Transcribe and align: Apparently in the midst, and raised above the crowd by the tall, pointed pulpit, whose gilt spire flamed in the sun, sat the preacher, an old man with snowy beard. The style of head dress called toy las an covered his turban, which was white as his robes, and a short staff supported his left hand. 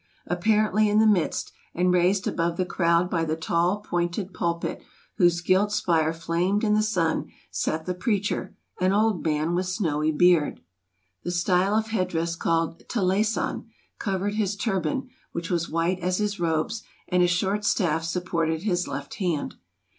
Apparently 0.25 0.89
in 0.89 0.97
the 0.97 1.05
midst, 1.05 1.51
and 1.75 1.93
raised 1.93 2.25
above 2.25 2.57
the 2.57 2.65
crowd 2.65 3.07
by 3.07 3.23
the 3.23 3.35
tall, 3.35 3.81
pointed 3.81 4.33
pulpit, 4.33 4.81
whose 5.17 5.41
gilt 5.41 5.71
spire 5.71 6.11
flamed 6.11 6.63
in 6.63 6.73
the 6.73 6.81
sun, 6.81 7.29
sat 7.51 7.85
the 7.85 7.93
preacher, 7.93 8.55
an 8.79 8.93
old 8.93 9.23
man 9.23 9.53
with 9.53 9.67
snowy 9.67 10.11
beard. 10.11 10.61
The 11.23 11.29
style 11.29 11.75
of 11.75 11.89
head 11.89 12.07
dress 12.07 12.35
called 12.35 12.81
toy 12.89 13.01
las 13.03 13.37
an 13.37 13.69
covered 13.99 14.33
his 14.33 14.55
turban, 14.55 15.07
which 15.33 15.51
was 15.51 15.69
white 15.69 15.99
as 15.99 16.17
his 16.17 16.39
robes, 16.39 16.81
and 17.07 17.21
a 17.21 17.27
short 17.27 17.63
staff 17.63 18.03
supported 18.03 18.63
his 18.63 18.87
left 18.87 19.13
hand. 19.19 19.53